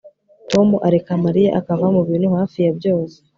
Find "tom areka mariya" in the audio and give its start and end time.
0.51-1.55